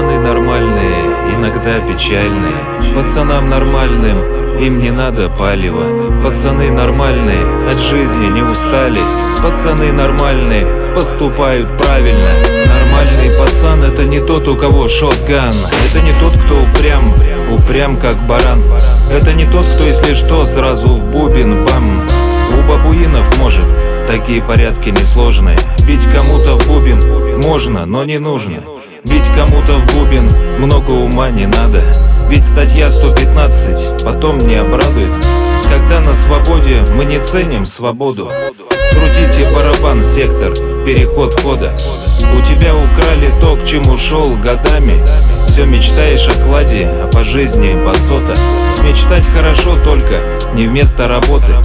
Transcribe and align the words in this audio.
нормальные, 0.00 1.34
иногда 1.34 1.78
печальные. 1.80 2.94
Пацанам 2.94 3.48
нормальным, 3.48 4.58
им 4.58 4.80
не 4.80 4.90
надо 4.90 5.28
палева 5.28 6.20
Пацаны 6.22 6.70
нормальные, 6.70 7.68
от 7.68 7.78
жизни 7.78 8.26
не 8.26 8.42
устали. 8.42 8.98
Пацаны 9.42 9.92
нормальные, 9.92 10.92
поступают 10.94 11.76
правильно. 11.76 12.30
Нормальный 12.66 13.30
пацан 13.38 13.84
это 13.84 14.04
не 14.04 14.20
тот, 14.20 14.48
у 14.48 14.56
кого 14.56 14.88
шотган. 14.88 15.54
Это 15.88 16.00
не 16.00 16.12
тот, 16.18 16.36
кто 16.36 16.62
упрям, 16.62 17.14
упрям 17.50 17.96
как 17.96 18.26
баран. 18.26 18.62
Это 19.10 19.34
не 19.34 19.44
тот, 19.44 19.66
кто 19.66 19.84
если 19.84 20.14
что 20.14 20.44
сразу 20.44 20.88
в 20.88 21.10
бубен 21.10 21.64
бам 21.64 22.02
У 22.52 22.68
бабуинов 22.68 23.38
может 23.38 23.64
Такие 24.06 24.40
порядки 24.40 24.90
несложные. 24.90 25.58
Бить 25.84 26.04
кому-то 26.04 26.56
в 26.56 26.68
бубен 26.68 27.40
можно, 27.42 27.86
но 27.86 28.04
не 28.04 28.18
нужно. 28.18 28.60
Бить 29.04 29.26
кому-то 29.34 29.78
в 29.78 29.94
бубен 29.94 30.30
много 30.58 30.92
ума 30.92 31.30
не 31.30 31.46
надо. 31.46 31.82
Ведь 32.28 32.44
статья 32.44 32.88
115 32.88 34.04
потом 34.04 34.38
не 34.38 34.54
обрадует. 34.54 35.10
Когда 35.68 36.00
на 36.00 36.14
свободе 36.14 36.84
мы 36.94 37.04
не 37.04 37.18
ценим 37.18 37.66
свободу. 37.66 38.30
Крутите 38.92 39.44
барабан, 39.52 40.04
сектор, 40.04 40.52
переход 40.84 41.40
хода. 41.40 41.72
У 42.32 42.40
тебя 42.42 42.76
украли 42.76 43.32
то, 43.40 43.56
к 43.56 43.64
чему 43.64 43.96
шел 43.96 44.36
годами. 44.36 45.04
Все 45.48 45.66
мечтаешь 45.66 46.28
о 46.28 46.46
кладе, 46.46 46.86
а 46.86 47.10
по 47.12 47.24
жизни 47.24 47.74
басота. 47.84 48.36
Мечтать 48.84 49.26
хорошо 49.26 49.76
только 49.84 50.20
не 50.54 50.66
вместо 50.66 51.08
работы 51.08 51.56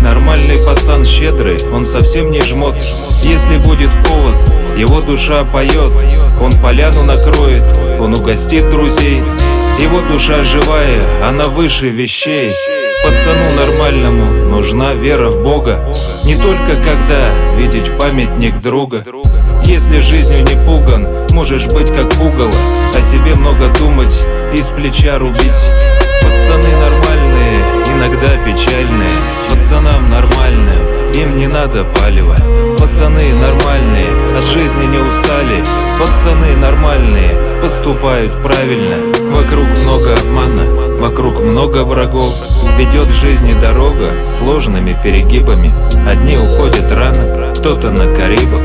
Нормальный 0.00 0.58
пацан 0.64 1.04
щедрый, 1.04 1.58
он 1.72 1.84
совсем 1.84 2.30
не 2.30 2.40
жмот. 2.40 2.76
Если 3.22 3.56
будет 3.58 3.90
повод, 4.06 4.36
его 4.76 5.00
душа 5.00 5.44
поет. 5.44 5.92
Он 6.40 6.52
поляну 6.62 7.02
накроет, 7.04 7.62
он 7.98 8.14
угостит 8.14 8.70
друзей. 8.70 9.22
Его 9.80 10.00
душа 10.02 10.42
живая, 10.42 11.02
она 11.22 11.44
выше 11.44 11.88
вещей. 11.88 12.52
Пацану 13.04 13.50
нормальному 13.56 14.48
нужна 14.48 14.94
вера 14.94 15.30
в 15.30 15.42
Бога. 15.42 15.84
Не 16.24 16.36
только 16.36 16.76
когда 16.76 17.30
видеть 17.56 17.96
памятник 17.98 18.60
друга. 18.60 19.04
Если 19.64 20.00
жизнью 20.00 20.40
не 20.42 20.64
пуган, 20.64 21.06
можешь 21.32 21.66
быть 21.66 21.88
как 21.88 22.10
пугало. 22.10 22.54
О 22.96 23.00
себе 23.00 23.34
много 23.34 23.68
думать, 23.78 24.24
из 24.54 24.68
плеча 24.68 25.18
рубить 25.18 25.70
Пацаны 32.96 33.34
нормальные, 33.34 34.38
от 34.38 34.44
жизни 34.44 34.86
не 34.86 34.96
устали. 34.96 35.62
Пацаны 36.00 36.56
нормальные, 36.56 37.60
поступают 37.60 38.42
правильно. 38.42 38.96
Вокруг 39.32 39.66
много 39.84 40.14
обмана, 40.14 40.96
вокруг 40.98 41.40
много 41.40 41.84
врагов. 41.84 42.34
Ведет 42.78 43.10
жизни 43.10 43.52
дорога 43.52 44.12
сложными 44.24 44.98
перегибами. 45.04 45.74
Одни 46.08 46.38
уходят 46.38 46.90
рано, 46.90 47.52
кто-то 47.54 47.90
на 47.90 48.16
Карибах. 48.16 48.62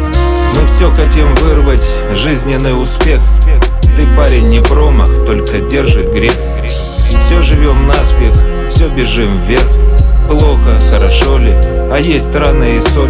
Мы 0.57 0.65
все 0.65 0.89
хотим 0.91 1.35
вырвать 1.35 1.85
жизненный 2.13 2.81
успех. 2.81 3.19
Ты 3.97 4.07
парень 4.15 4.47
не 4.47 4.61
промах, 4.61 5.09
только 5.25 5.59
держит 5.59 6.09
грех. 6.13 6.35
Все 7.19 7.41
живем 7.41 7.85
наспех, 7.85 8.31
все 8.69 8.87
бежим 8.87 9.41
вверх. 9.41 9.67
Плохо, 10.29 10.79
хорошо 10.89 11.37
а 11.91 11.99
есть 11.99 12.27
странная 12.27 12.77
и 12.77 12.79
соль. 12.79 13.09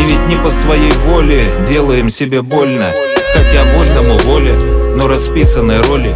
И 0.00 0.04
ведь 0.04 0.26
не 0.28 0.36
по 0.36 0.50
своей 0.50 0.92
воле 1.06 1.48
делаем 1.68 2.08
себе 2.08 2.42
больно. 2.42 2.92
Хотя 3.34 3.64
вольному 3.64 4.18
воле, 4.24 4.54
но 4.96 5.06
расписанной 5.06 5.80
роли. 5.82 6.14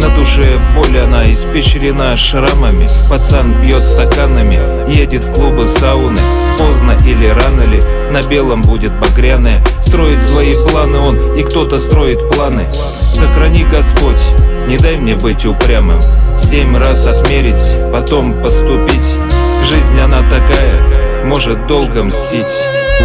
На 0.00 0.14
душе 0.14 0.58
боль, 0.76 0.98
она 0.98 1.30
испещрена 1.30 2.16
шрамами. 2.16 2.88
Пацан 3.10 3.54
пьет 3.60 3.82
стаканами, 3.82 4.90
едет 4.94 5.24
в 5.24 5.32
клубы 5.32 5.66
сауны. 5.66 6.20
Поздно 6.58 6.96
или 7.04 7.26
рано 7.26 7.62
ли, 7.62 7.82
на 8.10 8.22
белом 8.22 8.62
будет 8.62 8.92
багряное. 9.00 9.62
Строит 9.80 10.20
свои 10.22 10.54
планы 10.70 10.98
он, 10.98 11.36
и 11.36 11.42
кто-то 11.42 11.78
строит 11.78 12.18
планы. 12.30 12.66
Сохрани 13.12 13.64
Господь, 13.64 14.22
не 14.68 14.76
дай 14.76 14.96
мне 14.96 15.16
быть 15.16 15.44
упрямым. 15.44 16.00
Семь 16.38 16.76
раз 16.76 17.06
отмерить, 17.06 17.76
потом 17.92 18.34
поступить. 18.42 19.16
Жизнь 19.64 19.98
она 19.98 20.20
такая, 20.30 21.07
может 21.24 21.66
долго 21.66 22.04
мстить. 22.04 22.46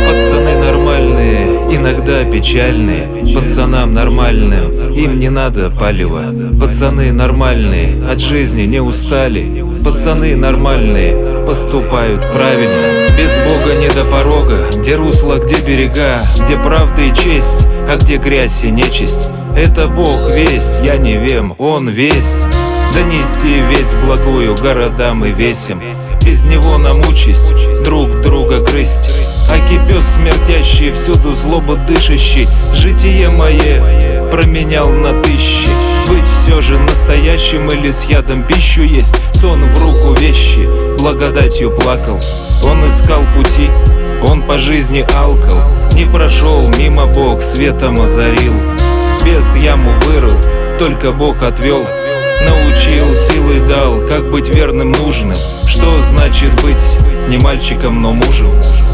Пацаны 0.08 0.58
нормальные, 0.58 1.76
иногда 1.76 2.24
печальные. 2.24 3.36
Пацанам 3.36 3.94
нормальным, 3.94 4.94
им 4.94 5.20
не 5.20 5.30
надо 5.30 5.70
палева. 5.70 6.24
Пацаны 6.60 7.12
нормальные, 7.12 8.04
от 8.10 8.20
жизни 8.20 8.64
не 8.64 8.80
устали. 8.80 9.64
Пацаны 9.84 10.36
нормальные, 10.36 11.46
поступают 11.46 12.22
правильно. 12.34 13.08
Без 13.16 13.32
Бога 13.38 13.76
не 13.80 13.90
до 13.90 14.06
порога, 14.06 14.66
где 14.76 14.96
русло, 14.96 15.36
где 15.36 15.56
берега 15.64 16.22
Где 16.42 16.58
правда 16.58 17.04
и 17.04 17.14
честь, 17.14 17.68
а 17.88 17.98
где 17.98 18.18
грязь 18.18 18.64
и 18.64 18.72
нечисть. 18.72 19.30
Это 19.56 19.88
Бог 19.88 20.32
весть, 20.36 20.80
я 20.84 20.98
не 20.98 21.18
вем, 21.18 21.54
Он 21.60 21.88
весть. 21.88 22.48
Донести 22.94 23.62
весть 23.70 23.96
благую 24.04 24.56
городам 24.56 25.26
и 25.26 25.32
весим 25.32 25.82
Без 26.24 26.46
него 26.46 26.78
нам 26.78 27.02
участь 27.02 27.54
друг 27.84 28.22
друга 28.22 28.60
грызть. 28.60 29.10
Аки 29.52 29.80
пес 29.88 30.04
смердящий, 30.16 30.92
всюду 30.94 31.34
злоба 31.34 31.76
дышащий 31.76 32.48
Житие 32.74 33.30
мое 33.30 34.30
променял 34.32 34.90
на 34.90 35.22
тысячи 35.22 35.68
Быть 36.08 36.26
все 36.26 36.62
же 36.62 36.80
настоящим 36.80 37.70
или 37.70 37.92
с 37.92 38.06
ядом 38.06 38.44
пищу 38.44 38.84
есть. 38.84 39.16
Сон 39.34 39.64
в 39.66 39.84
руку 39.84 40.20
вещи, 40.20 40.68
благодатью 40.98 41.72
плакал. 41.72 42.20
Он 42.64 42.88
искал 42.88 43.22
пути, 43.36 43.70
он 44.28 44.42
по 44.42 44.58
жизни 44.58 45.06
алкал. 45.14 45.62
Не 45.94 46.06
прошел 46.06 46.70
мимо 46.80 47.06
Бог, 47.06 47.42
светом 47.42 48.02
озарил. 48.02 48.54
Без 49.24 49.56
яму 49.56 49.92
вырыл, 50.06 50.38
только 50.80 51.12
Бог 51.12 51.44
отвел 51.44 51.86
Научил, 52.48 53.14
силой 53.16 53.60
дал, 53.68 54.00
как 54.08 54.30
быть 54.30 54.50
верным 54.50 54.92
нужным. 54.92 55.38
Что 55.68 56.00
значит 56.02 56.62
быть 56.62 56.84
не 57.30 57.38
мальчиком, 57.38 58.02
но 58.02 58.14
мужем? 58.14 58.52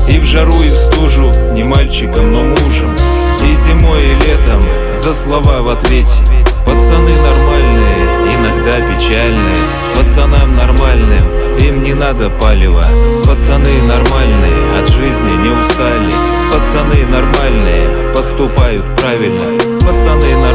И 0.07 0.19
в 0.19 0.25
жару, 0.25 0.53
и 0.63 0.69
в 0.69 0.75
стужу, 0.75 1.31
не 1.53 1.63
мальчиком, 1.63 2.31
но 2.31 2.43
мужем. 2.43 2.95
И 3.43 3.53
зимой, 3.55 4.03
и 4.03 4.15
летом, 4.15 4.61
за 4.95 5.13
слова 5.13 5.61
в 5.61 5.69
ответе. 5.69 6.23
Пацаны 6.65 7.11
нормальные, 7.21 8.33
иногда 8.35 8.73
печальные. 8.81 9.55
Пацанам 9.97 10.55
нормальным, 10.55 11.57
им 11.59 11.83
не 11.83 11.93
надо 11.93 12.29
палева. 12.29 12.85
Пацаны 13.25 13.81
нормальные, 13.87 14.81
от 14.81 14.89
жизни 14.89 15.31
не 15.31 15.49
устали. 15.49 16.13
Пацаны 16.53 17.05
нормальные, 17.05 18.13
поступают 18.13 18.85
правильно. 18.99 19.59
Пацаны 19.79 20.35
нормальные, 20.35 20.48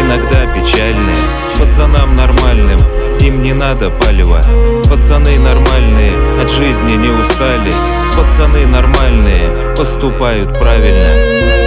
иногда 0.00 0.46
печальные. 0.54 1.16
Пацанам 1.58 2.16
нормальным, 2.16 2.80
им 3.20 3.42
не 3.42 3.52
надо 3.52 3.90
палева. 3.90 4.42
Пацаны 4.88 5.38
нормальные, 5.38 6.12
от 6.40 6.50
жизни 6.50 6.92
не 6.92 7.08
устали. 7.08 7.72
Пацаны 8.16 8.66
нормальные, 8.66 9.74
поступают 9.76 10.58
правильно 10.58 11.65